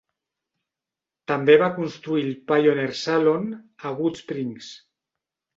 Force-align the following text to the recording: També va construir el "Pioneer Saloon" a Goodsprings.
També 1.31 1.57
va 1.63 1.67
construir 1.75 2.25
el 2.29 2.33
"Pioneer 2.53 2.97
Saloon" 3.03 3.47
a 3.55 3.93
Goodsprings. 4.01 4.73